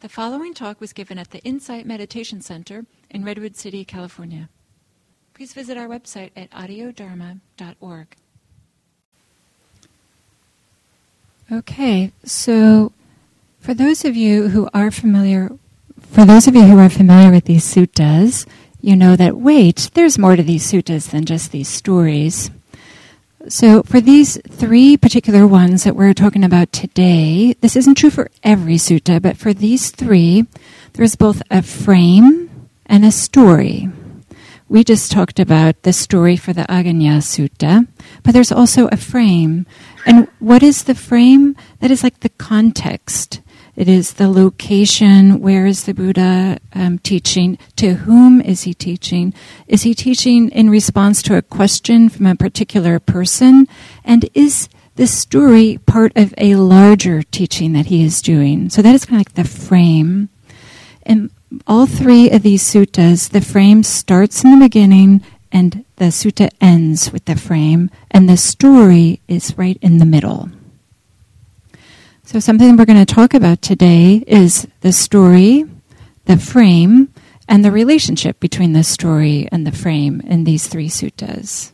[0.00, 4.48] The following talk was given at the Insight Meditation Center in Redwood City, California.
[5.34, 8.06] Please visit our website at audiodharma.org.
[11.52, 12.92] Okay, so
[13.60, 15.50] for those of you who are familiar,
[16.00, 18.46] for those of you who are familiar with these suttas,
[18.80, 22.50] you know that wait, there's more to these suttas than just these stories.
[23.48, 28.30] So, for these three particular ones that we're talking about today, this isn't true for
[28.42, 30.44] every sutta, but for these three,
[30.92, 32.50] there's both a frame
[32.84, 33.88] and a story.
[34.68, 37.88] We just talked about the story for the Aggañña Sutta,
[38.22, 39.64] but there's also a frame.
[40.04, 41.56] And what is the frame?
[41.80, 43.40] That is like the context.
[43.80, 45.40] It is the location.
[45.40, 47.56] Where is the Buddha um, teaching?
[47.76, 49.32] To whom is he teaching?
[49.68, 53.66] Is he teaching in response to a question from a particular person?
[54.04, 58.68] And is this story part of a larger teaching that he is doing?
[58.68, 60.28] So that is kind of like the frame.
[61.04, 61.30] And
[61.66, 67.12] all three of these suttas, the frame starts in the beginning and the sutta ends
[67.12, 70.50] with the frame, and the story is right in the middle.
[72.30, 75.64] So, something we're going to talk about today is the story,
[76.26, 77.12] the frame,
[77.48, 81.72] and the relationship between the story and the frame in these three suttas.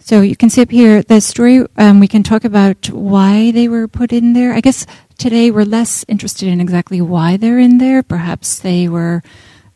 [0.00, 3.68] So, you can see up here the story, um, we can talk about why they
[3.68, 4.52] were put in there.
[4.52, 4.84] I guess
[5.16, 8.02] today we're less interested in exactly why they're in there.
[8.02, 9.22] Perhaps they were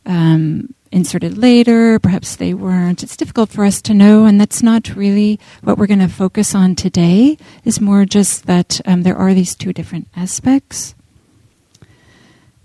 [0.05, 3.03] um, inserted later, perhaps they weren't.
[3.03, 6.55] It's difficult for us to know, and that's not really what we're going to focus
[6.55, 7.37] on today.
[7.63, 10.95] Is more just that um, there are these two different aspects.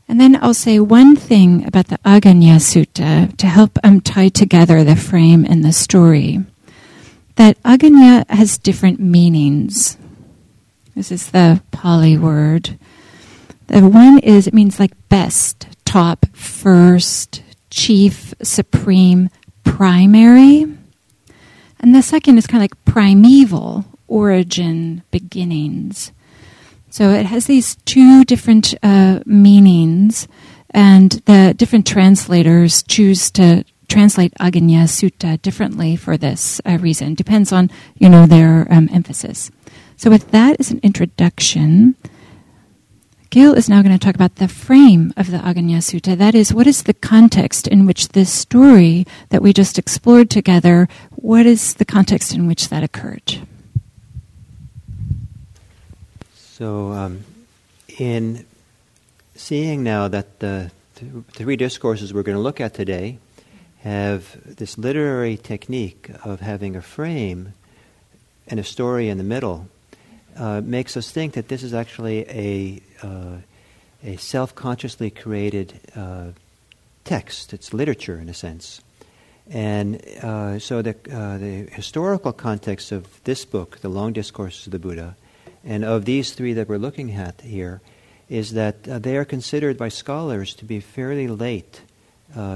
[0.06, 4.84] And then I'll say one thing about the Aggañña Sutta to help um, tie together
[4.84, 6.44] the frame and the story.
[7.36, 9.97] That Aganya has different meanings.
[10.94, 12.78] This is the Pali word.
[13.66, 17.42] The one is, it means like best, top, first,
[17.75, 19.28] chief, supreme,
[19.64, 20.67] primary.
[21.81, 26.12] And the second is kind of like primeval, origin, beginnings.
[26.88, 30.28] So it has these two different uh, meanings,
[30.71, 37.15] and the different translators choose to translate Aggañña Sutta differently for this uh, reason.
[37.15, 39.50] Depends on you know their um, emphasis.
[39.97, 41.97] So with that as an introduction,
[43.34, 46.17] Gil is now going to talk about the frame of the Aggañña Sutta.
[46.17, 50.89] That is, what is the context in which this story that we just explored together,
[51.17, 53.39] what is the context in which that occurred?
[56.37, 57.25] So, um,
[57.99, 58.47] in
[59.34, 63.19] seeing now that the th- three discourses we're going to look at today
[63.78, 67.55] have this literary technique of having a frame
[68.47, 69.67] and a story in the middle,
[70.37, 73.37] uh, makes us think that this is actually a, uh,
[74.03, 76.28] a self consciously created uh,
[77.05, 77.53] text.
[77.53, 78.81] It's literature, in a sense.
[79.50, 84.73] And uh, so the, uh, the historical context of this book, The Long Discourses of
[84.73, 85.17] the Buddha,
[85.65, 87.81] and of these three that we're looking at here,
[88.28, 91.83] is that uh, they are considered by scholars to be fairly late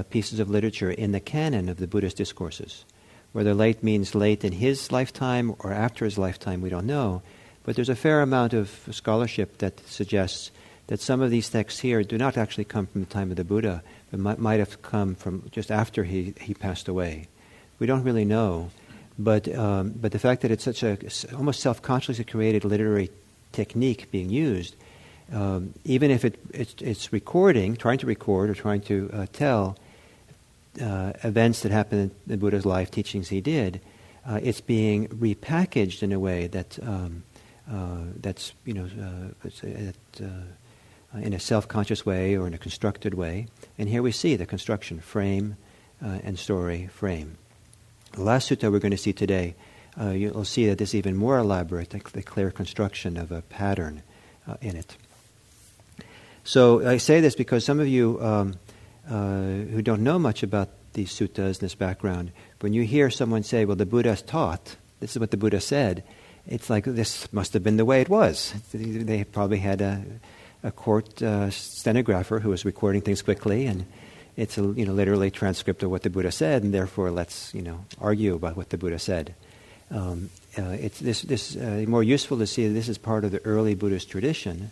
[0.09, 2.83] pieces of literature in the canon of the Buddhist discourses.
[3.31, 7.21] Whether late means late in his lifetime or after his lifetime, we don't know.
[7.63, 10.51] But there's a fair amount of scholarship that suggests
[10.87, 13.43] that some of these texts here do not actually come from the time of the
[13.43, 17.27] Buddha, but might, might have come from just after he, he passed away.
[17.77, 18.71] We don't really know.
[19.19, 20.97] But, um, but the fact that it's such a
[21.35, 23.11] almost self consciously created literary
[23.51, 24.75] technique being used,
[25.31, 29.77] um, even if it, it's, it's, recording, trying to record or trying to uh, tell
[30.81, 33.81] uh, events that happened in the Buddha's life, teachings he did,
[34.25, 37.23] uh, it's being repackaged in a way that um,
[37.71, 43.47] uh, that's you know uh, uh, in a self-conscious way or in a constructed way.
[43.77, 45.55] And here we see the construction frame
[46.01, 47.37] and story frame.
[48.13, 49.55] The last sutta we're going to see today,
[49.99, 54.03] you'll see that this is even more elaborate, the, the clear construction of a pattern
[54.61, 54.95] in it.
[56.43, 58.55] So I say this because some of you um,
[59.09, 63.43] uh, who don't know much about these suttas and this background, when you hear someone
[63.43, 66.03] say, well, the Buddha taught, this is what the Buddha said,
[66.49, 68.53] it's like this must have been the way it was.
[68.73, 70.03] They probably had a,
[70.63, 73.85] a court uh, stenographer who was recording things quickly, and
[74.35, 77.61] it's a, you know literally transcript of what the Buddha said, and therefore let's you
[77.61, 79.35] know argue about what the Buddha said.
[79.91, 83.31] Um, uh, it's this this uh, more useful to see that this is part of
[83.31, 84.71] the early Buddhist tradition.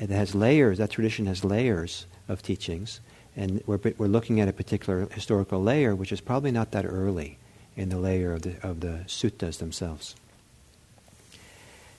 [0.00, 0.78] It has layers.
[0.78, 3.00] That tradition has layers of teachings,
[3.36, 7.36] and we're we're looking at a particular historical layer, which is probably not that early
[7.76, 10.14] in the layer of the of the suttas themselves.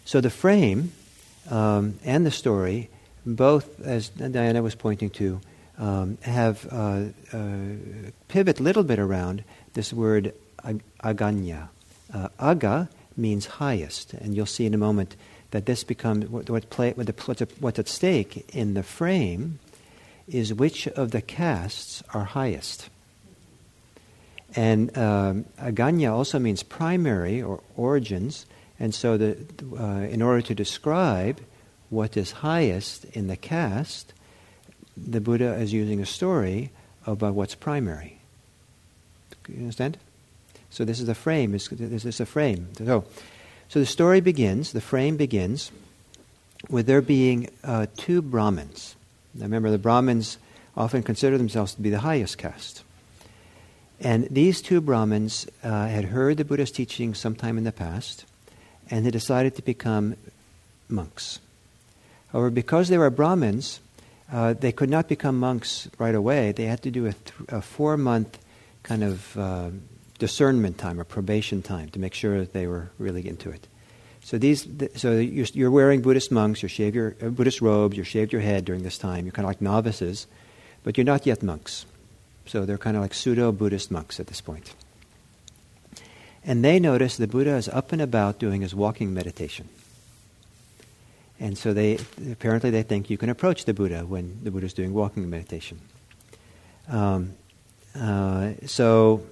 [0.06, 0.92] So the frame
[1.50, 2.89] um, and the story
[3.25, 5.42] both, as Diana was pointing to,
[5.77, 7.03] um, have uh,
[7.33, 7.48] uh,
[8.27, 9.44] pivot a little bit around
[9.74, 10.33] this word
[10.63, 11.69] ag- aganya.
[12.13, 15.15] Uh, aga means highest, and you'll see in a moment
[15.51, 19.59] that this becomes what, what play, what the, what's, what's at stake in the frame
[20.27, 22.89] is which of the castes are highest.
[24.56, 28.45] And um, aganya also means primary or origins,
[28.81, 29.38] and so the,
[29.80, 31.39] uh, in order to describe
[31.92, 34.12] what is highest in the caste,
[34.98, 36.72] the Buddha is using a story
[37.06, 38.18] about what's primary.
[39.48, 40.00] You understand?
[40.72, 41.51] So this is a frame.
[41.51, 42.69] This is a frame.
[42.75, 43.06] So,
[43.69, 44.72] so the story begins.
[44.72, 45.72] The frame begins
[46.68, 48.95] with there being uh, two Brahmins.
[49.36, 50.39] Now remember, the Brahmins
[50.75, 52.84] often consider themselves to be the highest caste.
[54.00, 58.25] And these two Brahmins uh, had heard the Buddha's teaching sometime in the past,
[58.92, 60.16] and they decided to become
[60.90, 61.40] monks.
[62.32, 63.80] However, because they were Brahmins,
[64.32, 66.52] uh, they could not become monks right away.
[66.52, 68.38] They had to do a, th- a four month
[68.84, 69.70] kind of uh,
[70.20, 73.68] discernment time or probation time to make sure that they were really into it.
[74.24, 77.98] So these, th- so you're, you're, wearing Buddhist monks, you shave your uh, Buddhist robes,
[77.98, 79.26] you shaved your head during this time.
[79.26, 80.28] You're kind of like novices,
[80.84, 81.86] but you're not yet monks.
[82.46, 84.74] So they're kind of like pseudo Buddhist monks at this point.
[86.44, 89.70] And they notice the Buddha is up and about doing his walking meditation.
[91.40, 92.00] And so they
[92.32, 95.80] apparently they think you can approach the Buddha when the Buddha is doing walking meditation.
[96.88, 97.34] Um,
[97.96, 99.24] uh, so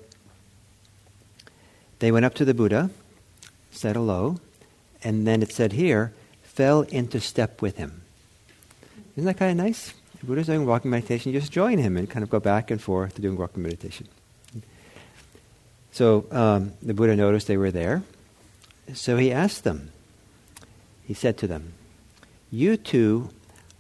[2.00, 2.90] they went up to the Buddha,
[3.72, 4.38] said hello,
[5.04, 6.14] and then it said here,
[6.44, 8.02] fell into step with him.
[9.16, 9.94] Isn't that kind of nice?
[10.20, 12.82] The Buddha's doing walking meditation, you just join him and kind of go back and
[12.82, 14.08] forth to doing walking meditation.
[15.92, 18.04] So um, the Buddha noticed they were there.
[18.94, 19.92] So he asked them,
[21.06, 21.74] he said to them,
[22.52, 23.30] You two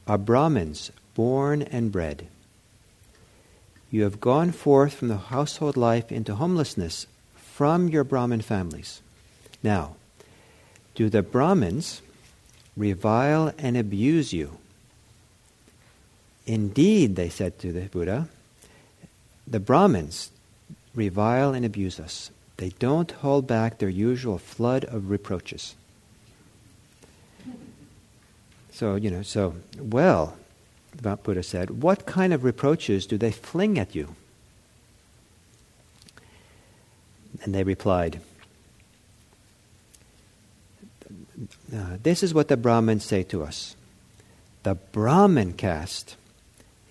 [0.07, 2.27] are Brahmins, born and bred.
[3.91, 9.01] You have gone forth from the household life into homelessness from your Brahmin families.
[9.63, 9.95] Now,
[10.95, 12.01] do the Brahmins
[12.77, 14.57] revile and abuse you?
[16.45, 18.27] Indeed, they said to the Buddha,
[19.47, 20.31] the Brahmins
[20.95, 22.31] revile and abuse us.
[22.57, 25.75] They don't hold back their usual flood of reproaches.
[28.71, 30.37] So, you know, so, well,
[30.95, 34.15] the Buddha said, what kind of reproaches do they fling at you?
[37.43, 38.19] And they replied,
[41.73, 43.75] uh, This is what the Brahmins say to us.
[44.63, 46.15] The Brahmin caste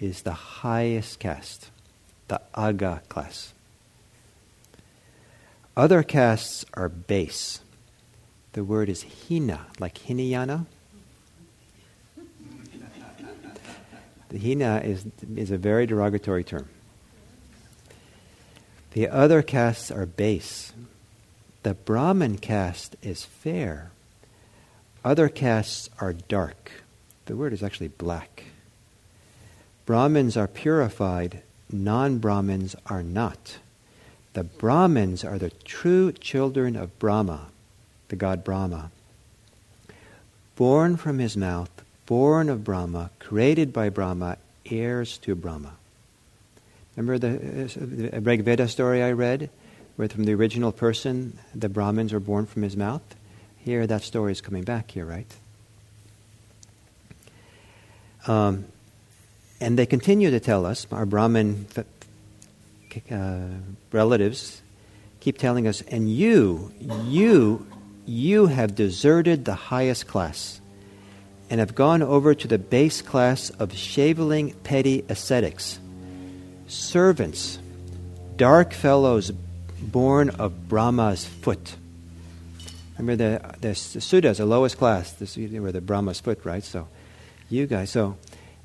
[0.00, 1.70] is the highest caste,
[2.28, 3.52] the Aga class.
[5.78, 7.60] Other castes are base.
[8.54, 10.66] The word is hina, like Hinayana.
[14.30, 16.69] The hina is, is a very derogatory term.
[18.90, 20.72] The other castes are base.
[21.62, 23.92] The Brahmin caste is fair.
[25.04, 26.72] Other castes are dark.
[27.26, 28.46] The word is actually black.
[29.86, 33.58] Brahmins are purified, non Brahmins are not.
[34.38, 37.49] The Brahmins are the true children of Brahma,
[38.06, 38.93] the god Brahma.
[40.55, 45.73] Born from his mouth, born of Brahma, created by Brahma, heirs to Brahma.
[46.94, 49.51] Remember the, uh, Rig Veda story I read,
[49.96, 53.03] where from the original person the Brahmins were born from his mouth?
[53.56, 55.34] Here, that story is coming back here, right?
[58.29, 58.67] Um,
[59.60, 61.67] and they continue to tell us, our Brahmin
[63.10, 63.38] uh,
[63.92, 64.62] relatives
[65.20, 66.72] keep telling us, and you,
[67.04, 67.66] you,
[68.06, 70.60] you have deserted the highest class
[71.50, 75.78] and have gone over to the base class of shaveling petty ascetics,
[76.66, 77.58] servants,
[78.36, 79.32] dark fellows
[79.80, 81.76] born of Brahma's foot.
[82.98, 86.64] Remember the, the, the Sudras, the lowest class, this, were the Brahma's foot, right?
[86.64, 86.88] So
[87.48, 88.16] you guys, so,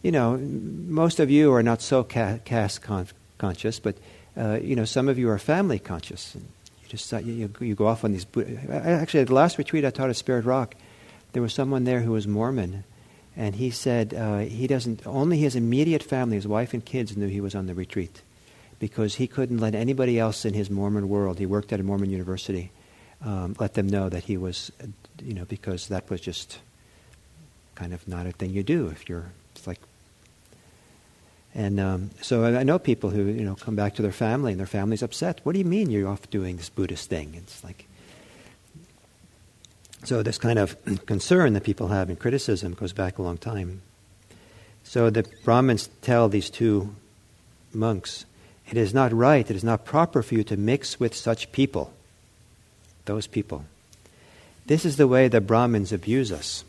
[0.02, 3.96] you know, most of you are not so caste con- conscious, but,
[4.38, 6.36] uh, you know, some of you are family conscious.
[6.36, 6.48] And
[6.82, 8.26] you just you, you go off on these.
[8.70, 10.76] Actually, at the last retreat I taught at Spirit Rock,
[11.34, 12.84] there was someone there who was Mormon,
[13.36, 17.28] and he said uh, he doesn't, only his immediate family, his wife and kids, knew
[17.28, 18.22] he was on the retreat
[18.84, 22.10] because he couldn't let anybody else in his Mormon world, he worked at a Mormon
[22.10, 22.70] university,
[23.22, 24.74] um, let them know that he was,
[25.24, 26.60] you know, because that was just
[27.76, 29.80] kind of not a thing you do if you're, it's like,
[31.56, 34.60] and um, so I know people who, you know, come back to their family and
[34.60, 35.40] their family's upset.
[35.44, 37.36] What do you mean you're off doing this Buddhist thing?
[37.36, 37.86] It's like,
[40.04, 43.82] so this kind of concern that people have and criticism goes back a long time.
[44.84, 46.96] So the Brahmins tell these two
[47.72, 48.26] monks,
[48.70, 51.94] it is not right, it is not proper for you to mix with such people,
[53.06, 53.66] those people.
[54.66, 56.64] This is the way the Brahmins abuse us.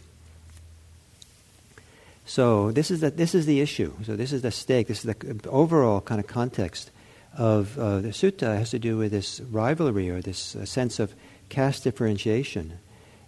[2.26, 3.92] So this is the, this is the issue.
[4.04, 4.88] So this is the stake.
[4.88, 6.90] This is the overall kind of context
[7.36, 11.14] of uh, the sutta has to do with this rivalry or this uh, sense of
[11.48, 12.78] caste differentiation,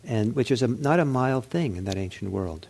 [0.04, 2.68] and which is a, not a mild thing in that ancient world.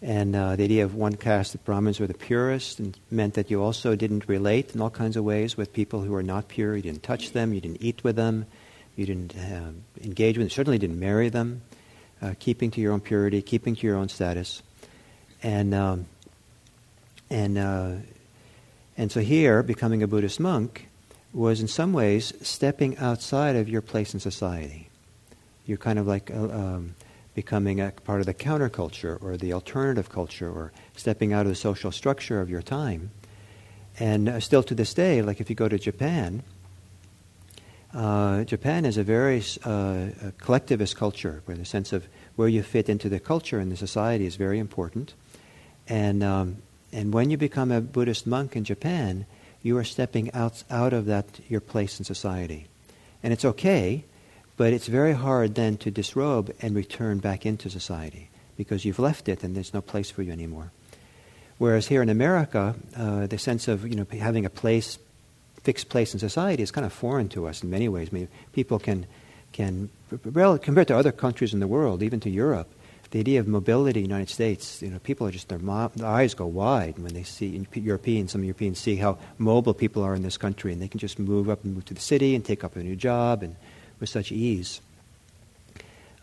[0.00, 3.50] And uh, the idea of one caste, the Brahmins were the purest, and meant that
[3.50, 6.74] you also didn't relate in all kinds of ways with people who were not pure.
[6.74, 8.46] You didn't touch them, you didn't eat with them,
[8.96, 9.70] you didn't uh,
[10.02, 11.62] engage with them, certainly didn't marry them,
[12.20, 14.62] uh, keeping to your own purity, keeping to your own status.
[15.42, 16.06] And, um,
[17.30, 17.92] and, uh,
[18.96, 20.88] and so here, becoming a Buddhist monk
[21.32, 24.88] was in some ways stepping outside of your place in society.
[25.66, 26.94] You're kind of like uh, um,
[27.34, 31.56] becoming a part of the counterculture or the alternative culture or stepping out of the
[31.56, 33.10] social structure of your time.
[33.98, 36.42] And uh, still to this day, like if you go to Japan,
[37.94, 40.06] uh, Japan is a very uh,
[40.38, 42.06] collectivist culture where the sense of
[42.36, 45.14] where you fit into the culture and the society is very important.
[45.88, 46.56] And, um,
[46.92, 49.26] and when you become a Buddhist monk in Japan,
[49.62, 52.66] you are stepping out, out of that, your place in society.
[53.22, 54.04] And it's okay,
[54.56, 59.28] but it's very hard then to disrobe and return back into society because you've left
[59.28, 60.72] it and there's no place for you anymore.
[61.58, 64.98] Whereas here in America, uh, the sense of you know having a place,
[65.62, 68.08] fixed place in society is kind of foreign to us in many ways.
[68.10, 69.06] I mean, people can
[69.52, 69.90] can
[70.62, 72.68] compared to other countries in the world, even to Europe,
[73.12, 75.92] the idea of mobility in the United States, you know, people are just, their, mo-
[75.94, 80.14] their eyes go wide when they see, Europeans, some Europeans see how mobile people are
[80.14, 82.42] in this country, and they can just move up and move to the city and
[82.42, 83.54] take up a new job and
[84.00, 84.80] with such ease.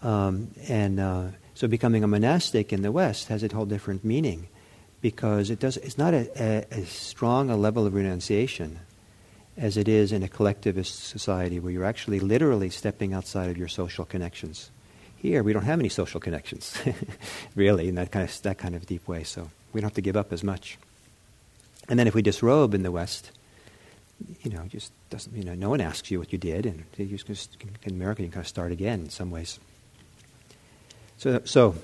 [0.01, 4.47] Um, and uh, so becoming a monastic in the West has a whole different meaning
[4.99, 8.79] because it does, it's not a, a, as strong a level of renunciation
[9.57, 13.67] as it is in a collectivist society where you're actually literally stepping outside of your
[13.67, 14.71] social connections.
[15.21, 16.77] Here, we don't have any social connections,
[17.55, 20.01] really, in that kind, of, that kind of deep way, so we don't have to
[20.01, 20.77] give up as much.
[21.89, 23.31] And then if we disrobe in the West,
[24.43, 27.17] you know, just doesn't, you know, no one asks you what you did, and you
[27.17, 29.59] just, in America, you kind of start again in some ways.
[31.17, 31.75] So, so,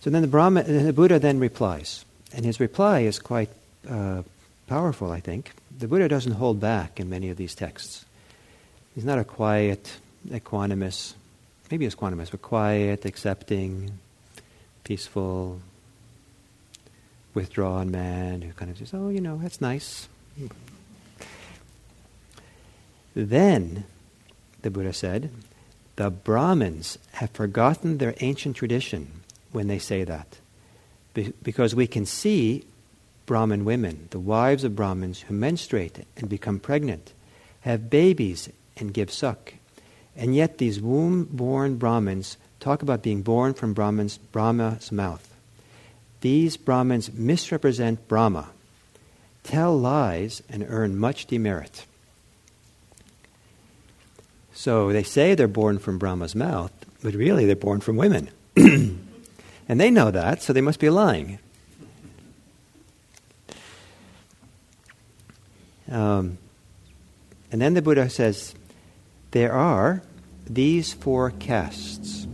[0.00, 2.04] so then the Brahma, the Buddha then replies,
[2.34, 3.50] and his reply is quite
[3.88, 4.22] uh,
[4.66, 5.52] powerful, I think.
[5.78, 8.04] The Buddha doesn't hold back in many of these texts.
[8.96, 11.14] He's not a quiet, equanimous,
[11.70, 13.98] maybe it's equanimous, but quiet, accepting,
[14.84, 15.60] peaceful,
[17.34, 20.08] withdrawn man who kind of says, "Oh, you know, that's nice."
[23.14, 23.84] Then,
[24.60, 25.30] the Buddha said,
[25.96, 30.38] the Brahmins have forgotten their ancient tradition when they say that.
[31.14, 32.64] Be- because we can see
[33.24, 37.14] Brahmin women, the wives of Brahmins who menstruate and become pregnant,
[37.62, 39.54] have babies and give suck.
[40.16, 45.34] And yet these womb born Brahmins talk about being born from Brahmins, Brahma's mouth.
[46.22, 48.48] These Brahmins misrepresent Brahma,
[49.42, 51.84] tell lies, and earn much demerit.
[54.54, 58.30] So they say they're born from Brahma's mouth, but really they're born from women.
[58.56, 58.98] and
[59.68, 61.38] they know that, so they must be lying.
[65.90, 66.38] Um,
[67.52, 68.54] and then the Buddha says,
[69.36, 70.02] there are
[70.48, 72.26] these four castes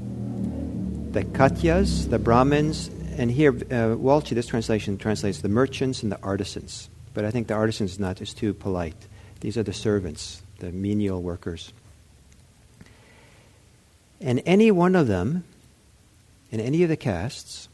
[1.10, 6.18] the Khatyas, the Brahmins, and here, uh, Walshe, this translation translates the merchants and the
[6.22, 6.88] artisans.
[7.12, 8.96] But I think the artisans is not is too polite.
[9.40, 11.74] These are the servants, the menial workers.
[14.22, 15.44] And any one of them,
[16.50, 17.68] in any of the castes,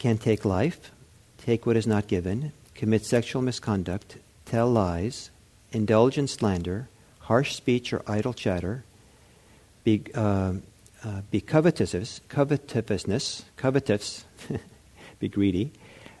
[0.00, 0.90] can take life,
[1.38, 5.30] take what is not given, commit sexual misconduct, tell lies,
[5.70, 6.88] indulge in slander,
[7.30, 8.82] harsh speech or idle chatter,
[9.84, 10.52] be, uh,
[11.04, 14.24] uh, be covetous, covetousness, covetous,
[15.20, 15.70] be greedy,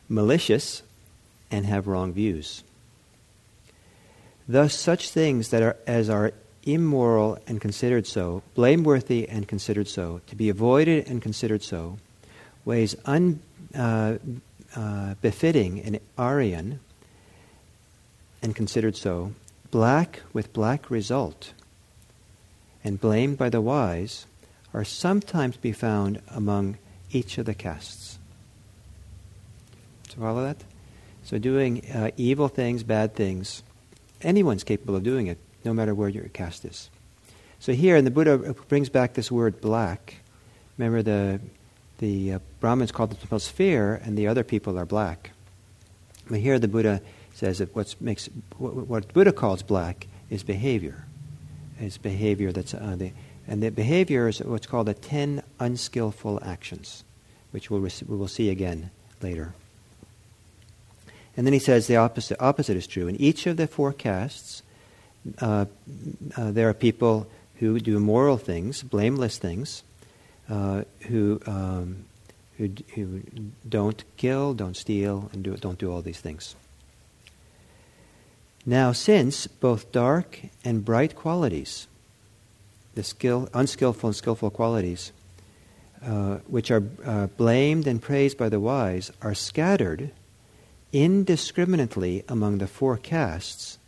[0.08, 0.84] malicious,
[1.50, 2.62] and have wrong views.
[4.46, 10.20] Thus, such things that are as are immoral and considered so, blameworthy and considered so,
[10.28, 11.98] to be avoided and considered so,
[12.64, 13.40] ways unbefitting
[14.76, 16.78] uh, uh, an Aryan
[18.42, 19.32] and considered so,
[19.70, 21.52] black with black result,
[22.82, 24.26] and blamed by the wise,
[24.72, 26.78] are sometimes be found among
[27.10, 28.18] each of the castes.
[30.08, 30.64] So follow that?
[31.22, 33.62] So doing uh, evil things, bad things,
[34.22, 36.90] anyone's capable of doing it no matter where your caste is.
[37.58, 40.16] So here, and the Buddha brings back this word black.
[40.78, 41.40] Remember the
[41.98, 45.32] the uh, Brahmins call themselves fair, and the other people are black.
[46.30, 47.02] But here the Buddha
[47.40, 48.28] says that what makes
[48.58, 51.06] what, Buddha calls black is behavior.
[51.80, 53.12] It's behavior that's uh, the
[53.48, 57.02] and the behavior is what's called the ten unskillful actions,
[57.50, 58.90] which we'll, we will see again
[59.22, 59.54] later.
[61.36, 63.08] And then he says the opposite, opposite is true.
[63.08, 64.62] In each of the four castes,
[65.38, 65.64] uh,
[66.36, 69.82] uh, there are people who do moral things, blameless things,
[70.50, 72.04] uh, who, um,
[72.58, 73.22] who, who,
[73.66, 76.54] don't kill, don't steal, and do, don't do all these things.
[78.66, 81.86] Now, since both dark and bright qualities,
[82.94, 85.12] the skill, unskillful and skillful qualities,
[86.04, 90.10] uh, which are uh, blamed and praised by the wise, are scattered
[90.92, 93.78] indiscriminately among the four castes,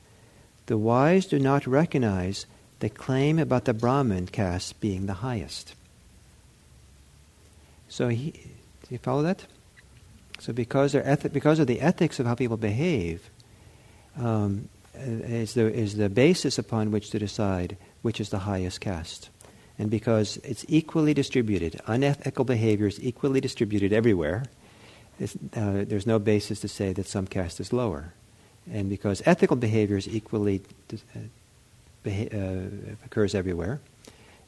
[0.67, 2.47] the wise do not recognize
[2.81, 5.75] the claim about the Brahmin caste being the highest.
[7.89, 9.45] So, he, do you follow that?
[10.39, 13.29] So, because, ethi- because of the ethics of how people behave,
[14.19, 19.31] um, is, the, is the basis upon which to decide which is the highest caste.
[19.79, 24.45] And because it's equally distributed, unethical behavior is equally distributed everywhere,
[25.21, 28.13] uh, there's no basis to say that some caste is lower.
[28.71, 31.19] And because ethical behavior is equally uh,
[32.03, 33.81] beha- uh, occurs everywhere,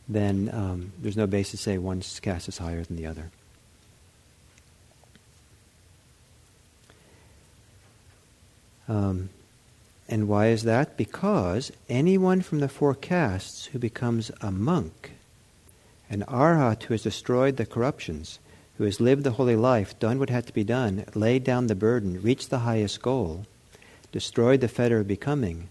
[0.08, 3.30] then um, there's no basis to say one caste is higher than the other.
[8.86, 9.30] Um,
[10.08, 10.96] and why is that?
[10.96, 15.12] Because anyone from the four castes who becomes a monk,
[16.10, 18.38] an arhat who has destroyed the corruptions,
[18.76, 21.74] who has lived the holy life, done what had to be done, laid down the
[21.74, 23.46] burden, reached the highest goal,
[24.12, 25.68] destroyed the fetter of becoming,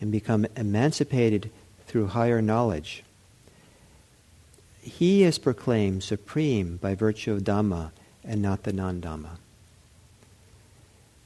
[0.00, 1.50] and become emancipated
[1.86, 3.02] through higher knowledge.
[4.80, 7.90] He is proclaimed supreme by virtue of Dhamma
[8.24, 9.38] and not the non Dhamma.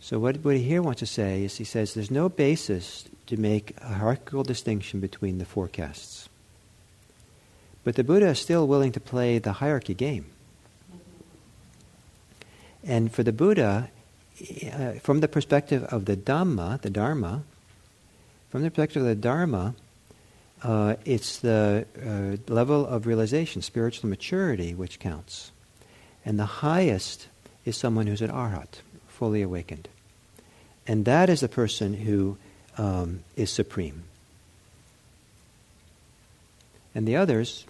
[0.01, 3.37] So, what, what he here wants to say is he says there's no basis to
[3.37, 6.29] make a hierarchical distinction between the four castes.
[7.85, 10.27] But the Buddha is still willing to play the hierarchy game.
[12.83, 13.91] And for the Buddha,
[14.73, 17.43] uh, from the perspective of the Dhamma, the Dharma,
[18.51, 19.75] from the perspective of the Dharma,
[20.63, 25.53] uh, it's the uh, level of realization, spiritual maturity, which counts.
[26.25, 27.29] And the highest
[27.65, 28.81] is someone who's an arhat,
[29.21, 29.87] fully awakened.
[30.87, 32.39] And that is the person who
[32.79, 34.05] um, is supreme.
[36.95, 37.67] And the others,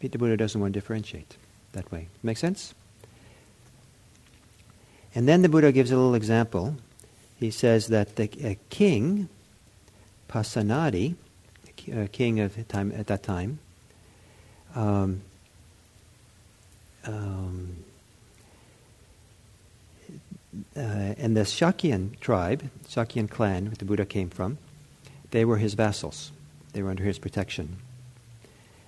[0.00, 1.38] the Buddha doesn't want to differentiate
[1.72, 2.08] that way.
[2.22, 2.74] Make sense?
[5.14, 6.76] And then the Buddha gives a little example.
[7.40, 8.28] He says that the
[8.68, 9.30] king,
[10.28, 11.14] Pasenadi,
[11.90, 13.60] a king of time at that time,
[14.74, 15.22] um,
[17.06, 17.85] um,
[20.76, 24.58] uh, and the Shakyan tribe, Shakyan clan, where the Buddha came from,
[25.30, 26.32] they were his vassals.
[26.72, 27.78] They were under his protection.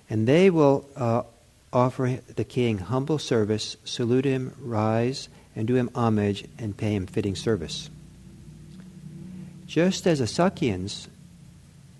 [0.09, 1.23] And they will uh,
[1.71, 7.05] offer the king humble service, salute him, rise, and do him homage and pay him
[7.05, 7.89] fitting service.
[9.67, 11.07] Just as the Sakyans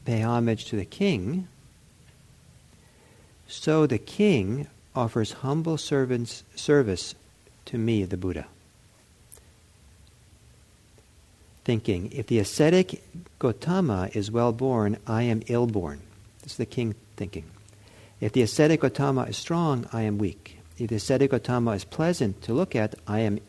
[0.06, 1.48] pay homage to the king,
[3.48, 7.16] so the king offers humble servants service
[7.66, 8.48] to me, the Buddha.
[11.70, 13.04] Thinking, if the ascetic
[13.40, 16.02] Gotama is well born, I am ill born.
[16.42, 17.44] This is the king thinking.
[18.20, 20.58] If the ascetic Gotama is strong, I am weak.
[20.80, 23.40] If the ascetic Gotama is pleasant to look at, I am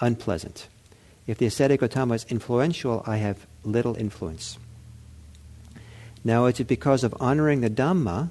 [0.00, 0.66] unpleasant.
[1.28, 4.58] If the ascetic Gotama is influential, I have little influence.
[6.24, 8.30] Now, it is because of honoring the Dhamma,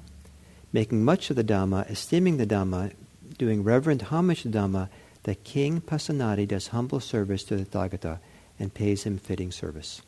[0.70, 2.92] making much of the Dhamma, esteeming the Dhamma,
[3.38, 4.90] doing reverent homage to the Dhamma,
[5.22, 8.18] that King Pasenadi does humble service to the Tathagata
[8.58, 10.02] and pays him fitting service.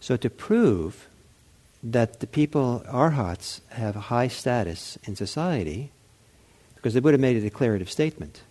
[0.00, 1.08] So, to prove
[1.82, 5.90] that the people, arhats, have high status in society,
[6.74, 8.42] because the Buddha made a declarative statement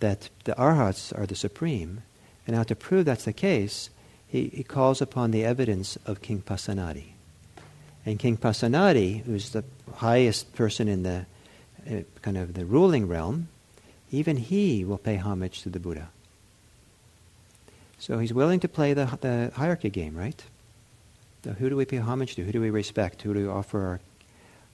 [0.00, 2.02] that the arhats are the supreme,
[2.46, 3.90] and now to prove that's the case,
[4.26, 7.12] he, he calls upon the evidence of King Pasenadi.
[8.06, 9.64] And King Pasenadi, who's the
[9.96, 11.26] highest person in the
[11.88, 13.48] uh, kind of the ruling realm,
[14.10, 16.08] even he will pay homage to the Buddha.
[18.00, 20.42] So he's willing to play the, the hierarchy game, right?
[21.44, 22.42] So who do we pay homage to?
[22.42, 23.22] Who do we respect?
[23.22, 24.00] Who do we offer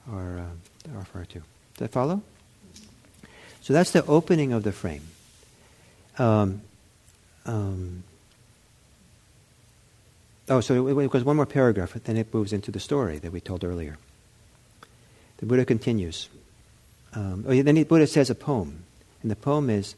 [0.08, 1.38] our, our uh, offer to?
[1.38, 1.44] Does
[1.78, 2.22] that follow?
[3.60, 5.02] So that's the opening of the frame.
[6.18, 6.62] Um,
[7.46, 8.04] um,
[10.48, 13.40] oh, so it, goes one more paragraph, then it moves into the story that we
[13.40, 13.98] told earlier.
[15.38, 16.28] The Buddha continues.
[17.12, 18.84] um, oh, then the Buddha says a poem.
[19.22, 19.96] And the poem is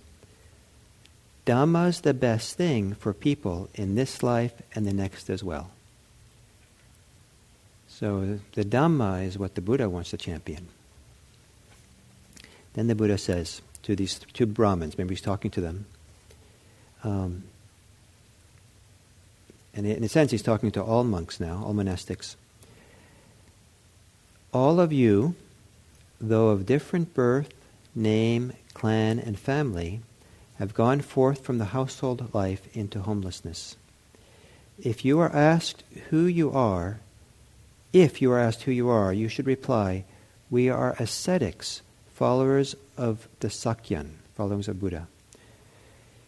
[1.48, 5.70] Dhamma's the best thing for people in this life and the next as well.
[7.88, 10.68] So the Dhamma is what the Buddha wants to champion.
[12.74, 15.86] Then the Buddha says to these two Brahmins, maybe he's talking to them,
[17.02, 17.44] um,
[19.74, 22.36] and in a sense he's talking to all monks now, all monastics.
[24.52, 25.34] All of you,
[26.20, 27.54] though of different birth,
[27.94, 30.02] name, clan, and family,
[30.58, 33.76] have gone forth from the household life into homelessness.
[34.82, 37.00] If you are asked who you are,
[37.92, 40.04] if you are asked who you are, you should reply,
[40.50, 41.82] We are ascetics,
[42.14, 45.06] followers of the Sakyan, followers of Buddha.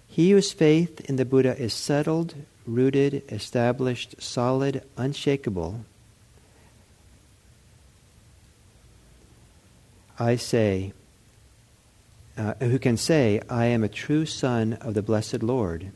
[0.07, 2.35] He whose faith in the Buddha is settled,
[2.67, 5.85] rooted, established, solid, unshakable,
[10.19, 10.93] I say,
[12.41, 15.93] uh, who can say, I am a true son of the blessed Lord,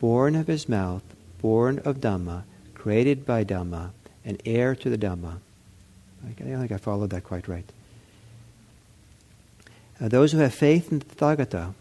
[0.00, 1.02] born of his mouth,
[1.40, 2.42] born of Dhamma,
[2.74, 5.38] created by Dhamma, and heir to the Dhamma.
[6.24, 7.64] I don't think I followed that quite right.
[9.98, 11.72] Uh, those who have faith in the Tathagata,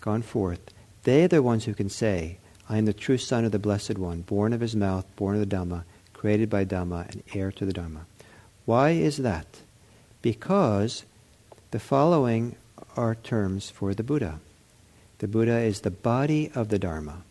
[0.00, 2.38] gone forth, they are the ones who can say,
[2.68, 5.48] I am the true son of the Blessed One, born of his mouth, born of
[5.48, 8.06] the Dhamma, created by Dhamma, and heir to the Dhamma.
[8.64, 9.46] Why is that?
[10.20, 11.04] Because
[11.70, 12.56] the following
[12.96, 14.40] are terms for the Buddha.
[15.18, 17.22] The Buddha is the body of the Dharma,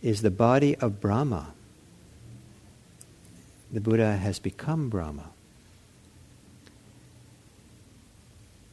[0.00, 1.52] is the body of Brahma.
[3.70, 5.30] The Buddha has become Brahma.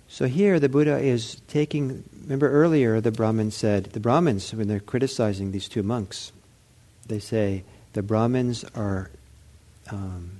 [0.07, 4.79] So here the Buddha is taking, remember earlier the Brahmins said, the Brahmins, when they're
[4.79, 6.31] criticizing these two monks,
[7.07, 9.11] they say the Brahmins are
[9.91, 10.38] um,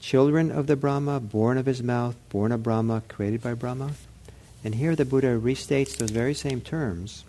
[0.00, 3.92] children of the Brahma, born of his mouth, born of Brahma, created by Brahma.
[4.64, 7.24] And here the Buddha restates those very same terms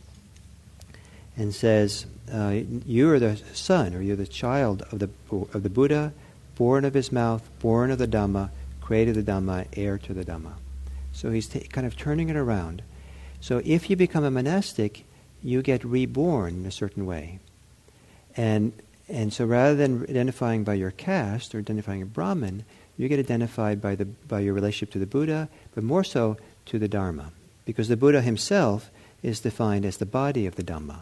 [1.38, 5.10] and says, uh, You are the son, or you're the child of the,
[5.54, 6.14] of the Buddha,
[6.56, 8.50] born of his mouth, born of the Dhamma,
[8.82, 10.54] created the Dhamma, heir to the Dhamma.
[11.14, 12.82] So he's t- kind of turning it around.
[13.42, 15.06] So if you become a monastic,
[15.42, 17.40] you get reborn in a certain way.
[18.36, 18.74] And
[19.10, 22.64] and so rather than identifying by your caste or identifying a Brahmin,
[22.98, 26.78] you get identified by, the, by your relationship to the Buddha, but more so to
[26.78, 27.32] the Dharma.
[27.66, 28.92] Because the Buddha himself
[29.24, 31.00] is defined as the body of the Dhamma.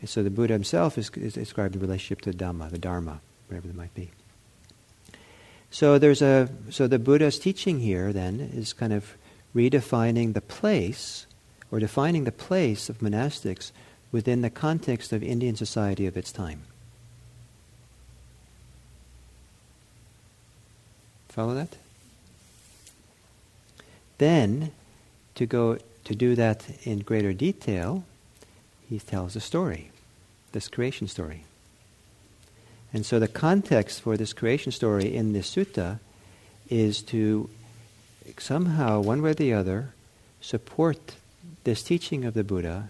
[0.00, 3.20] And so the Buddha himself is, is described in relationship to the Dhamma, the Dharma,
[3.48, 4.10] whatever it might be.
[5.70, 9.16] So there's a so the Buddha's teaching here then is kind of
[9.54, 11.26] redefining the place
[11.70, 13.72] or defining the place of monastics
[14.12, 16.62] within the context of Indian society of its time.
[21.36, 21.76] Follow that?
[24.16, 24.72] Then,
[25.34, 28.04] to go to do that in greater detail,
[28.88, 29.90] he tells a story,
[30.52, 31.44] this creation story.
[32.90, 35.98] And so the context for this creation story in this sutta
[36.70, 37.50] is to
[38.38, 39.90] somehow, one way or the other,
[40.40, 41.16] support
[41.64, 42.88] this teaching of the Buddha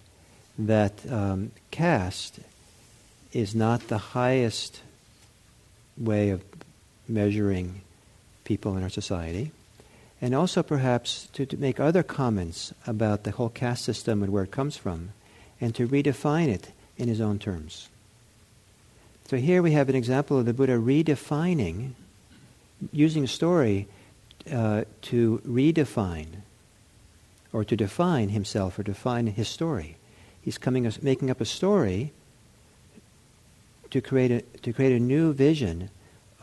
[0.56, 2.38] that um, caste
[3.32, 4.82] is not the highest
[5.98, 6.44] way of
[7.08, 7.80] measuring
[8.46, 9.50] people in our society,
[10.22, 14.44] and also perhaps to, to, make other comments about the whole caste system and where
[14.44, 15.10] it comes from,
[15.60, 17.88] and to redefine it in his own terms.
[19.28, 21.90] So here we have an example of the Buddha redefining,
[22.92, 23.88] using a story
[24.50, 26.42] uh, to redefine
[27.52, 29.96] or to define himself or define his story.
[30.40, 32.12] He's coming, making up a story
[33.90, 35.90] to create a, to create a new vision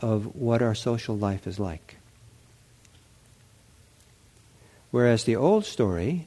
[0.04, 1.96] of what our social life is like.
[4.90, 6.26] Whereas the old story,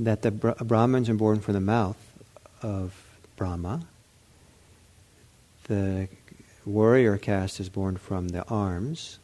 [0.00, 1.96] that the Brahmins are born from the mouth
[2.62, 2.92] of
[3.36, 3.82] Brahma,
[5.68, 6.08] the
[6.66, 9.20] warrior caste is born from the arms,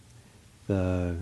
[0.69, 1.17] the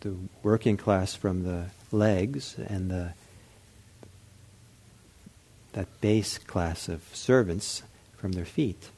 [0.00, 3.14] the working class from the legs, and the
[5.72, 7.82] that base class of servants
[8.16, 8.90] from their feet.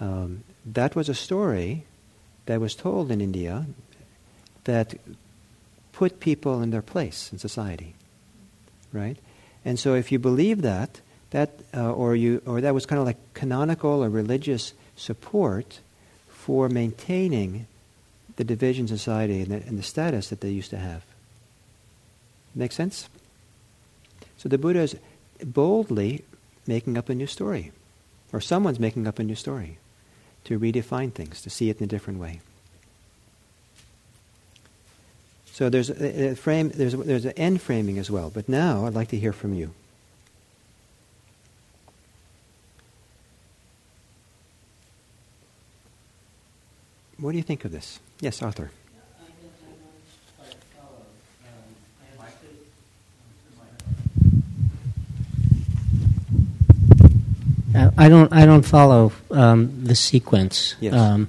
[0.00, 0.44] Um,
[0.74, 1.84] that was a story
[2.46, 3.66] that was told in India
[4.64, 4.94] that
[5.92, 7.94] put people in their place in society,
[8.92, 9.16] right?
[9.64, 11.00] And so, if you believe that,
[11.30, 15.80] that uh, or you or that was kind of like canonical or religious support
[16.28, 17.66] for maintaining
[18.36, 21.04] the division in society and the, and the status that they used to have.
[22.54, 23.08] Make sense?
[24.36, 24.96] So the Buddha is
[25.44, 26.24] boldly
[26.66, 27.72] making up a new story,
[28.32, 29.78] or someone's making up a new story
[30.48, 32.40] to redefine things, to see it in a different way.
[35.52, 38.30] So there's a, a frame, there's, there's an end framing as well.
[38.30, 39.72] But now I'd like to hear from you.
[47.18, 48.00] What do you think of this?
[48.20, 48.70] Yes, Arthur.
[57.74, 58.32] Uh, I don't.
[58.32, 60.76] I don't follow um, the sequence.
[60.80, 60.94] Yes.
[60.94, 61.28] Um,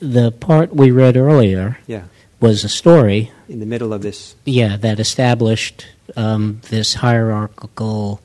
[0.00, 2.04] the part we read earlier Yeah,
[2.40, 3.30] was a story.
[3.48, 4.34] in the middle of this.
[4.44, 8.20] Yeah, that established um, this hierarchical,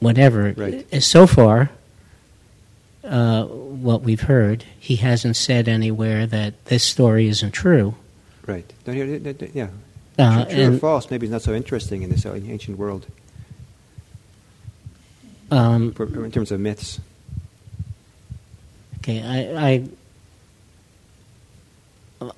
[0.00, 0.52] whatever.
[0.56, 1.02] Right.
[1.02, 1.70] So far,
[3.02, 7.94] uh, what we've heard, he hasn't said anywhere that this story isn't true.
[8.46, 8.70] Right.
[8.84, 9.68] Don't you, yeah.
[10.18, 13.06] Uh, true, true or false maybe it's not so interesting in this ancient world
[15.50, 17.00] um, for, in terms of myths.
[18.98, 19.88] Okay, I, I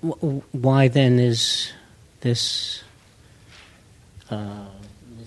[0.03, 1.73] w- why then is
[2.21, 2.83] this,
[4.31, 4.67] uh,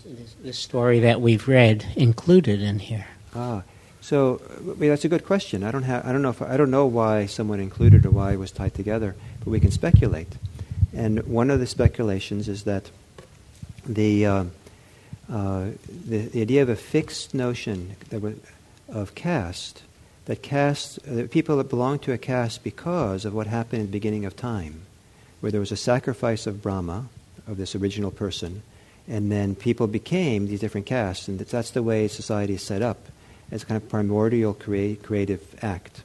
[0.05, 3.07] this, this, story that we've read included in here?
[3.33, 3.63] Ah,
[4.01, 5.63] so uh, well, that's a good question.
[5.63, 8.33] I don't have, I don't know if I don't know why someone included or why
[8.33, 10.33] it was tied together, but we can speculate.
[10.93, 12.89] And one of the speculations is that
[13.85, 14.43] the uh,
[15.31, 15.69] uh,
[16.07, 17.95] the, the idea of a fixed notion
[18.87, 19.83] of caste,
[20.25, 23.91] that caste, uh, people that belong to a caste because of what happened in the
[23.91, 24.81] beginning of time,
[25.39, 27.07] where there was a sacrifice of Brahma,
[27.47, 28.61] of this original person,
[29.07, 33.07] and then people became these different castes, and that's, the way society is set up,
[33.51, 36.03] as a kind of primordial create, creative act.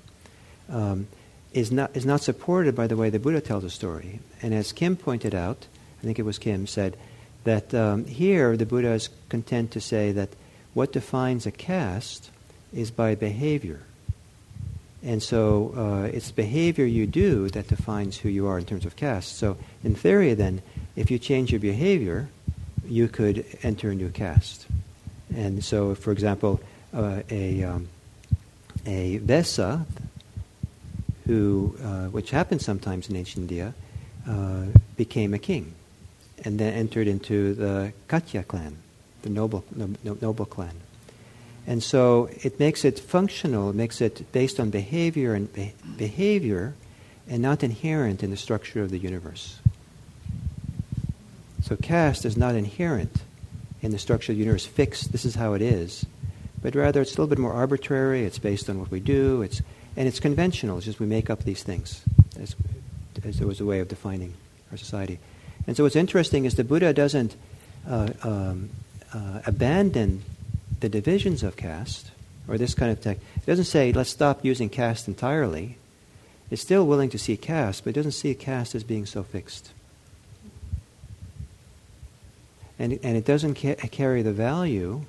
[0.69, 1.07] Um,
[1.53, 4.19] is not, is not supported by the way the Buddha tells the story.
[4.43, 5.67] And as Kim pointed out,
[6.03, 6.97] I think it was Kim, said
[7.45, 10.31] that um, here the Buddha is content to say that
[10.73, 12.31] what defines a caste
[12.73, 13.81] is by behavior.
[15.03, 18.97] And so uh, it's behavior you do that defines who you are in terms of
[18.97, 19.37] caste.
[19.37, 20.63] So, in theory, then,
[20.97, 22.29] if you change your behavior,
[22.87, 24.67] you could enter a new caste.
[25.37, 26.61] And so, for example,
[26.95, 27.89] uh, a, um,
[28.87, 29.85] a Vessa,
[31.27, 33.75] who, uh, which happened sometimes in ancient India,
[34.27, 34.65] uh,
[34.97, 35.75] became a king
[36.42, 38.77] and then entered into the Katya clan,
[39.23, 40.75] the noble, no, noble clan.
[41.66, 46.75] And so it makes it functional, it makes it based on behavior and be- behavior
[47.29, 49.59] and not inherent in the structure of the universe.
[51.62, 53.23] So caste is not inherent
[53.81, 56.05] in the structure of the universe, fixed, this is how it is,
[56.62, 59.62] but rather it's a little bit more arbitrary, it's based on what we do, it's,
[59.97, 62.03] and it's conventional, it's just we make up these things
[62.38, 62.55] as,
[63.25, 64.35] as there was a way of defining
[64.70, 65.18] our society.
[65.66, 67.37] And so what's interesting is the Buddha doesn't
[67.88, 68.70] uh, um,
[69.12, 70.22] uh, abandon
[70.81, 72.11] the divisions of caste
[72.48, 73.18] or this kind of tech.
[73.37, 75.79] It doesn't say let's stop using caste entirely.
[76.50, 79.72] It's still willing to see caste, but it doesn't see caste as being so fixed.
[82.79, 85.03] And, and it doesn't ca- carry the value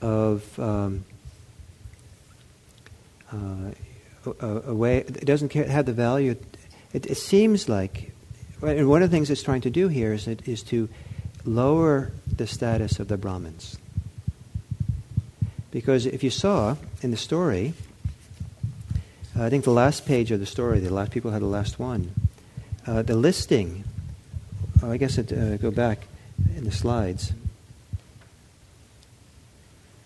[0.00, 1.04] of um,
[3.32, 3.70] uh,
[4.40, 4.98] a, a way.
[4.98, 6.36] It doesn't have the value.
[6.92, 8.11] It, it seems like
[8.62, 10.88] and one of the things it's trying to do here is, it, is to
[11.44, 13.76] lower the status of the Brahmins.
[15.70, 17.74] Because if you saw in the story,
[19.38, 22.12] I think the last page of the story, the last people had the last one,
[22.86, 23.84] uh, the listing,
[24.82, 26.06] oh, I guess it, uh, go back
[26.54, 27.32] in the slides.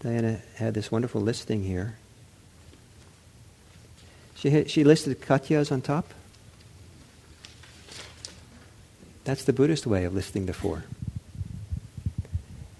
[0.01, 1.97] Diana had this wonderful listing here.
[4.37, 6.12] She, had, she listed Katyas on top.
[9.27, 10.85] That's the Buddhist way of listing the four.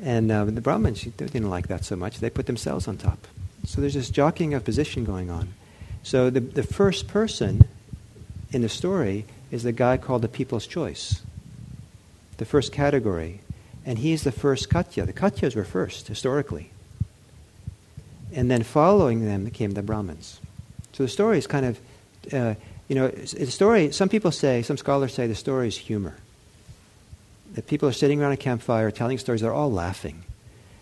[0.01, 2.21] And uh, the Brahmins they didn't like that so much.
[2.21, 3.27] They put themselves on top.
[3.67, 5.55] So there's this jockeying of position going on.
[6.05, 7.67] So the, the first person
[8.53, 11.21] in the story is the guy called the People's Choice,
[12.37, 13.41] the first category.
[13.85, 15.05] And he's the first Katya.
[15.05, 16.71] The Katyas were first, historically.
[18.33, 20.41] And then following them came the Brahmins.
[20.93, 21.81] So the story is kind of,
[22.33, 22.55] uh,
[22.87, 26.15] you know, the story, some people say, some scholars say the story is humor
[27.57, 30.23] that people are sitting around a campfire telling stories, they're all laughing.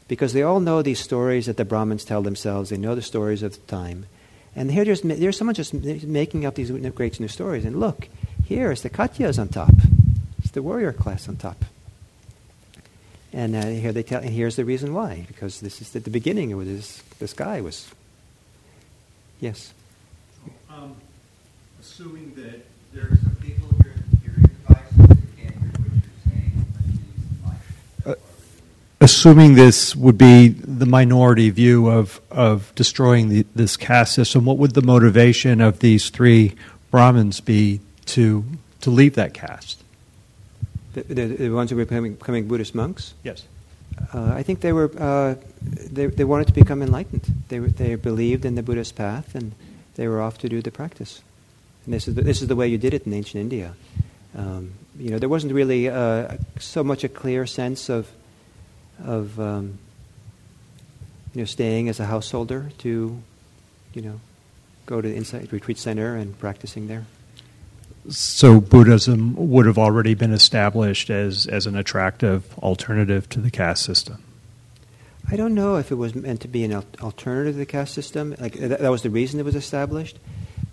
[0.06, 3.42] Because they all know these stories that the Brahmins tell themselves, they know the stories
[3.42, 4.04] of the time.
[4.54, 7.64] And here there's, there's someone just making up these great new stories.
[7.64, 8.08] And look,
[8.44, 9.72] here is the Katyas on top.
[10.40, 11.64] It's the warrior class on top.
[13.32, 15.24] And uh, here they tell, and here's the reason why.
[15.26, 17.90] Because this is at the beginning of this, this guy was.
[19.40, 19.72] Yes?
[20.70, 20.94] Um,
[21.80, 26.66] assuming that there are some people here hearing devices that can't hear what you're saying,
[26.74, 27.00] let's use
[28.04, 28.18] the mic.
[29.04, 34.56] Assuming this would be the minority view of, of destroying the, this caste system, what
[34.56, 36.54] would the motivation of these three
[36.90, 38.44] Brahmins be to,
[38.80, 39.82] to leave that caste?
[40.94, 43.12] The, the, the ones who were becoming, becoming Buddhist monks?
[43.22, 43.44] Yes.
[44.12, 47.26] Uh, I think they were uh, they, they wanted to become enlightened.
[47.48, 49.52] They were, they believed in the Buddhist path, and
[49.94, 51.22] they were off to do the practice.
[51.84, 53.74] And this is the, this is the way you did it in ancient India.
[54.36, 58.10] Um, you know, there wasn't really uh, so much a clear sense of
[59.02, 59.78] of um,
[61.34, 63.22] you know staying as a householder to
[63.92, 64.20] you know
[64.86, 67.06] go to the Insight Retreat Center and practicing there.
[68.08, 73.82] So Buddhism would have already been established as, as an attractive alternative to the caste
[73.82, 74.22] system.
[75.30, 78.34] I don't know if it was meant to be an alternative to the caste system.
[78.38, 80.18] Like that, that was the reason it was established.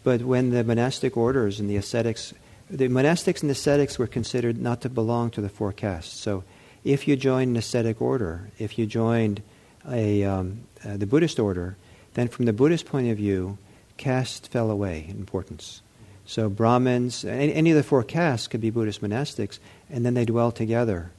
[0.03, 2.33] But when the monastic orders and the ascetics,
[2.69, 6.19] the monastics and ascetics were considered not to belong to the four castes.
[6.19, 6.43] So,
[6.83, 9.41] if you joined an ascetic order, if you joined
[9.89, 11.77] a um, uh, the Buddhist order,
[12.13, 13.57] then from the Buddhist point of view,
[13.97, 15.81] caste fell away in importance.
[16.25, 20.25] So Brahmins, any, any of the four castes could be Buddhist monastics, and then they
[20.25, 21.11] dwell together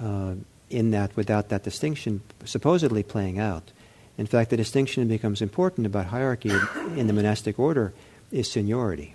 [0.00, 0.34] uh,
[0.70, 3.72] in that without that distinction supposedly playing out.
[4.18, 6.52] In fact, the distinction that becomes important about hierarchy
[6.96, 7.92] in the monastic order
[8.30, 9.14] is seniority.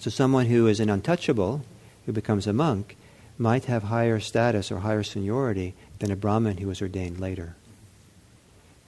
[0.00, 1.64] So someone who is an untouchable,
[2.06, 2.96] who becomes a monk,
[3.38, 7.54] might have higher status or higher seniority than a Brahmin who was ordained later.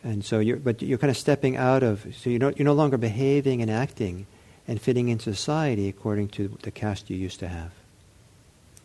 [0.02, 2.72] And so you're, but you're kind of stepping out of, so you're no, you're no
[2.72, 4.26] longer behaving and acting
[4.66, 7.72] and fitting in society according to the caste you used to have.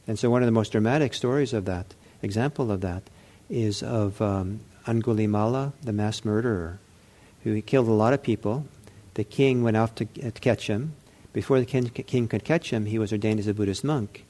[0.08, 3.04] And so one of the most dramatic stories of that, example of that,
[3.50, 6.80] is of um, Angulimala, the mass murderer,
[7.44, 8.66] who killed a lot of people.
[9.14, 10.94] The king went off to, uh, to catch him.
[11.34, 14.26] Before the king, king, could catch him, he was ordained as a Buddhist monk.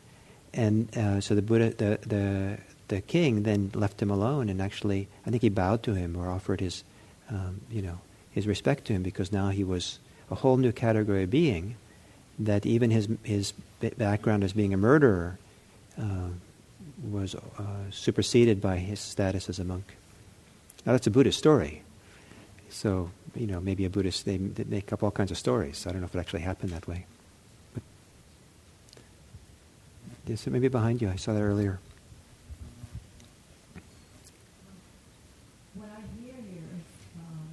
[0.55, 5.07] And uh, so the, Buddha, the, the, the king then left him alone and actually,
[5.25, 6.83] I think he bowed to him or offered his,
[7.29, 7.99] um, you know,
[8.31, 9.99] his respect to him because now he was
[10.31, 11.75] a whole new category of being
[12.39, 13.53] that even his, his
[13.97, 15.37] background as being a murderer
[15.97, 16.29] uh,
[17.11, 17.39] was uh,
[17.91, 19.95] superseded by his status as a monk.
[20.85, 21.81] Now that's a Buddhist story.
[22.69, 25.85] So, you know, maybe a Buddhist, they, they make up all kinds of stories.
[25.87, 27.05] I don't know if it actually happened that way.
[27.73, 27.83] But,
[30.27, 31.09] yes, it may be behind you.
[31.09, 31.79] I saw that earlier.
[35.75, 36.87] What I hear here is
[37.19, 37.45] um,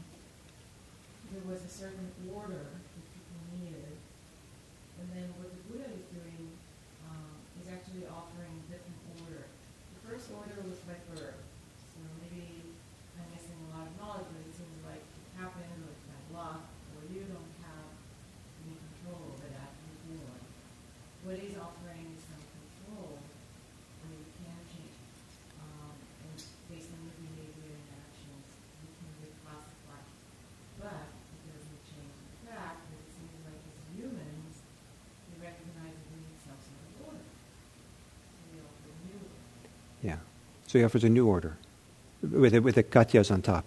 [1.33, 3.93] there was a certain order that people needed,
[5.01, 6.49] and then what the Buddha is doing
[7.11, 9.45] um, is actually offering different order.
[9.45, 11.43] The first order was by birth,
[11.93, 12.73] so maybe
[13.19, 16.25] I'm missing a lot of knowledge, but it seems like it happened or it's bad
[16.33, 16.63] luck,
[16.97, 17.91] or you don't have
[18.65, 19.71] any control over that
[20.09, 20.41] you're born.
[21.27, 24.99] What he's offering is some control where you can change,
[25.63, 25.95] um,
[26.27, 26.35] and
[26.71, 28.47] based on your behavior and actions,
[28.83, 30.03] you can reclassify.
[30.83, 34.67] But it doesn't change the fact that it seems like as humans,
[35.31, 37.23] we recognize that we need some sort of order.
[37.23, 39.47] So we offer a new order.
[40.03, 40.17] Yeah.
[40.67, 41.57] So he offers a new order
[42.23, 43.65] with the, with the khattiyas on top.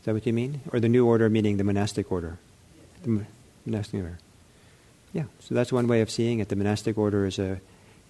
[0.00, 0.60] Is that what you mean?
[0.72, 2.38] Or the new order meaning the monastic order?
[3.02, 3.26] The mo-
[3.64, 4.18] monastic order.
[5.12, 5.24] Yeah.
[5.40, 6.48] So that's one way of seeing it.
[6.48, 7.60] The monastic order is a,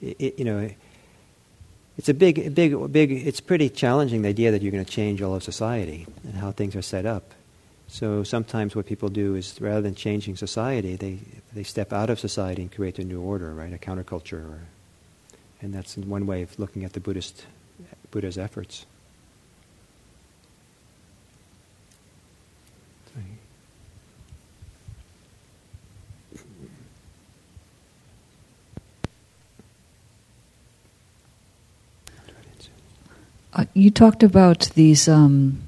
[0.02, 0.70] i i you know,
[1.96, 3.12] it's a big, big, big.
[3.12, 6.50] It's pretty challenging the idea that you're going to change all of society and how
[6.50, 7.32] things are set up.
[7.86, 11.20] So sometimes what people do is rather than changing society, they
[11.54, 13.72] they step out of society and create a new order, right?
[13.72, 14.62] A counterculture, or,
[15.60, 17.46] and that's one way of looking at the Buddhist
[18.10, 18.86] Buddha's efforts.
[33.56, 35.62] Uh, you talked about these um,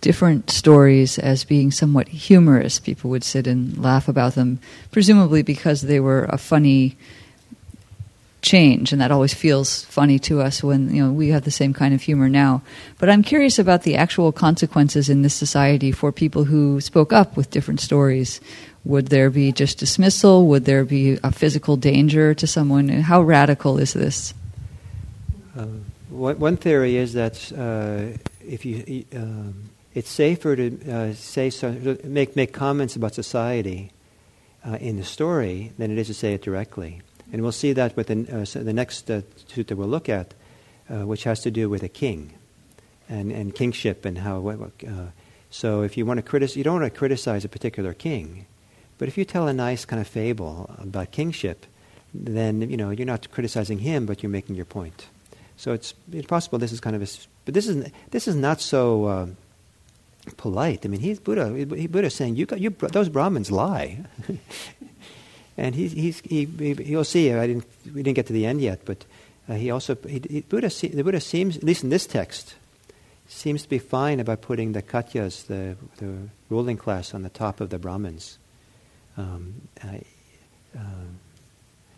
[0.00, 2.80] different stories as being somewhat humorous.
[2.80, 4.58] People would sit and laugh about them,
[4.90, 6.96] presumably because they were a funny
[8.42, 11.72] change, and that always feels funny to us when you know we have the same
[11.72, 12.62] kind of humor now.
[12.98, 17.36] But I'm curious about the actual consequences in this society for people who spoke up
[17.36, 18.40] with different stories.
[18.84, 20.46] Would there be just dismissal?
[20.46, 22.88] Would there be a physical danger to someone?
[22.88, 24.32] How radical is this?
[25.56, 25.66] Uh,
[26.10, 32.36] one, theory is that uh, if you, um, it's safer to uh, say so, make
[32.36, 33.90] make comments about society
[34.64, 37.02] uh, in the story than it is to say it directly.
[37.32, 40.34] And we'll see that with the, uh, the next uh, sutta we'll look at,
[40.90, 42.32] uh, which has to do with a king
[43.08, 44.48] and, and kingship and how.
[44.48, 44.64] Uh,
[45.50, 48.46] so if you want to criticize, you don't want to criticize a particular king,
[48.98, 51.66] but if you tell a nice kind of fable about kingship,
[52.12, 55.06] then you know you're not criticizing him, but you're making your point.
[55.56, 57.06] So it's, it's possible this is kind of a,
[57.44, 59.26] but this is this is not so uh,
[60.36, 60.84] polite.
[60.84, 61.54] I mean, he's Buddha.
[61.54, 63.98] He, Buddha saying you got you those Brahmins lie,
[65.58, 67.32] and he's, he's he, he you'll see.
[67.32, 69.04] I didn't we didn't get to the end yet, but
[69.48, 72.54] Uh, he also he, he, Buddha the Buddha seems at least in this text
[73.28, 77.60] seems to be fine about putting the khattiyas, the the ruling class, on the top
[77.60, 78.38] of the Brahmins.
[79.16, 80.02] Um, I,
[80.76, 81.18] um,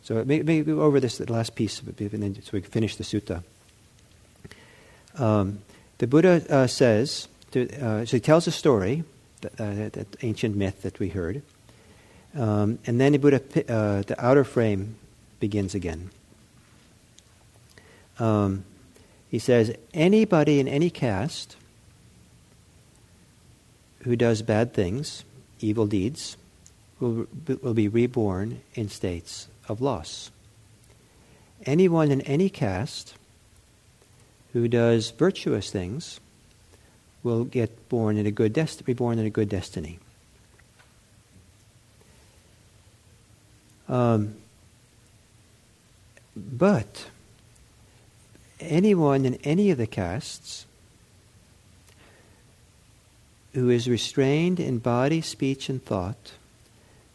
[0.02, 3.42] so maybe go over this last piece, and then so we can finish the sutta.
[5.18, 5.58] Um,
[5.98, 9.02] the Buddha uh, says, to, uh, so he tells a story,
[9.40, 11.42] that, uh, that ancient myth that we heard,
[12.36, 13.40] um, and then the Buddha,
[13.72, 14.96] uh, the outer frame
[15.40, 16.10] begins again.
[18.18, 18.64] Um,
[19.30, 21.56] he says, anybody in any caste
[24.02, 25.24] who does bad things,
[25.60, 26.36] evil deeds,
[27.00, 27.26] will,
[27.62, 30.30] will be reborn in states of loss.
[31.66, 33.14] Anyone in any caste
[34.52, 36.20] who does virtuous things
[37.22, 38.56] will get born in a good
[38.86, 39.98] reborn in a good destiny.
[43.90, 44.36] Um,
[46.36, 47.08] but
[48.60, 50.64] anyone in any of the castes
[53.52, 56.34] who is restrained in body, speech, and thought,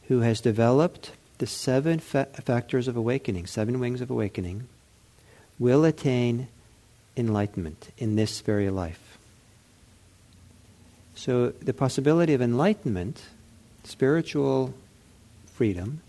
[0.09, 4.67] who has developed the seven fa- factors of awakening, seven wings of awakening,
[5.57, 6.49] will attain
[7.15, 9.17] enlightenment in this very life.
[11.15, 13.23] So the possibility of enlightenment,
[13.85, 14.73] spiritual
[15.53, 16.01] freedom,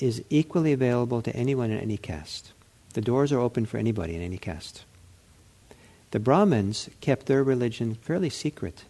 [0.00, 2.52] is equally available to anyone in any caste.
[2.94, 4.84] The doors are open for anybody in any caste.
[6.12, 8.84] The Brahmins kept their religion fairly secret.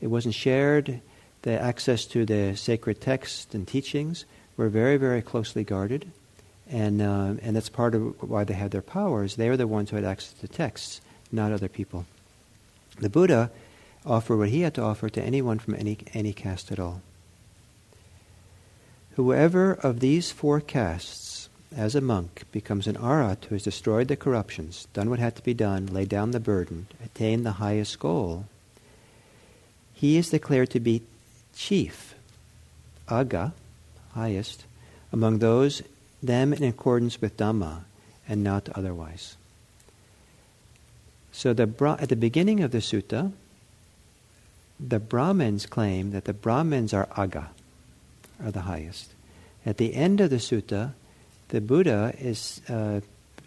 [0.00, 1.00] It wasn't shared.
[1.42, 4.26] The access to the sacred texts and teachings
[4.56, 6.10] were very, very closely guarded.
[6.70, 9.36] And, uh, and that's part of why they had their powers.
[9.36, 11.00] They were the ones who had access to texts,
[11.32, 12.04] not other people.
[13.00, 13.50] The Buddha
[14.04, 17.00] offered what he had to offer to anyone from any, any caste at all.
[19.18, 24.14] Whoever of these four castes, as a monk, becomes an arhat who has destroyed the
[24.14, 28.46] corruptions, done what had to be done, laid down the burden, attained the highest goal,
[29.92, 31.02] he is declared to be
[31.52, 32.14] chief,
[33.08, 33.54] agga,
[34.14, 34.66] highest,
[35.12, 35.82] among those,
[36.22, 37.80] them in accordance with Dhamma,
[38.28, 39.36] and not otherwise.
[41.32, 43.32] So the, at the beginning of the sutta,
[44.78, 47.48] the Brahmins claim that the Brahmins are agga,
[48.42, 49.12] are the highest.
[49.66, 50.92] At the end of the sutta,
[51.48, 53.00] the Buddha is, uh,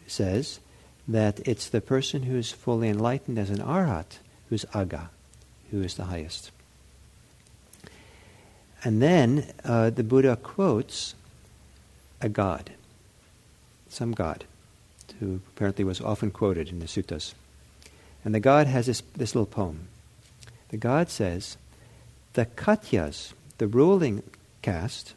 [0.07, 0.59] says
[1.07, 4.19] that it's the person who's fully enlightened as an arhat
[4.49, 5.09] who's agga,
[5.71, 6.51] who is the highest.
[8.83, 11.15] And then uh, the Buddha quotes
[12.19, 12.71] a god,
[13.89, 14.45] some god,
[15.19, 17.33] who apparently was often quoted in the suttas.
[18.25, 19.87] And the god has this, this little poem.
[20.69, 21.57] The god says,
[22.33, 24.23] The Khattiyas, the ruling
[24.61, 25.13] caste,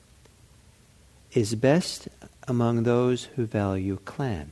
[1.32, 2.08] is best
[2.46, 4.50] among those who value clan.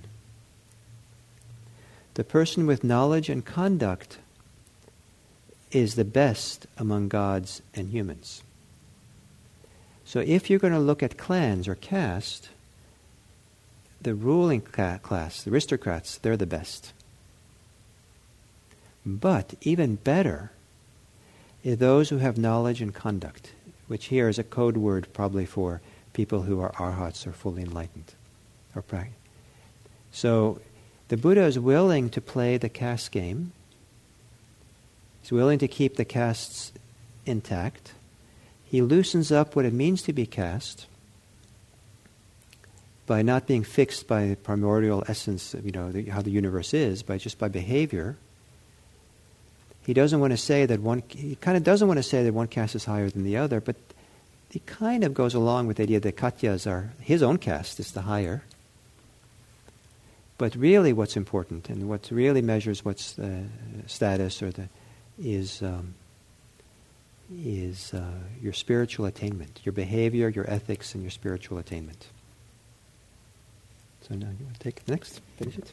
[2.14, 4.18] The person with knowledge and conduct
[5.70, 8.42] is the best among gods and humans.
[10.04, 12.50] So if you're going to look at clans or caste,
[14.02, 16.92] the ruling class, the aristocrats, they're the best.
[19.06, 20.50] But even better
[21.64, 23.52] are those who have knowledge and conduct,
[23.88, 25.80] which here is a code word probably for
[26.12, 28.14] people who are arhats or fully enlightened.
[28.74, 28.82] Or
[30.10, 30.60] so
[31.08, 33.52] the Buddha is willing to play the caste game.
[35.20, 36.72] He's willing to keep the castes
[37.26, 37.92] intact.
[38.64, 40.86] He loosens up what it means to be caste
[43.06, 46.72] by not being fixed by the primordial essence of you know the, how the universe
[46.72, 48.16] is, by just by behavior.
[49.84, 51.02] He doesn't want to say that one.
[51.08, 53.60] He kind of doesn't want to say that one caste is higher than the other,
[53.60, 53.76] but
[54.50, 57.92] he kind of goes along with the idea that Khattiyas are his own caste is
[57.92, 58.44] the higher.
[60.38, 63.44] But really, what's important and what really measures what's the
[63.86, 64.68] status or the
[65.18, 65.94] is um,
[67.32, 68.02] is uh,
[68.40, 72.08] your spiritual attainment, your behavior, your ethics, and your spiritual attainment.
[74.08, 75.72] So now you want to take the next, finish it.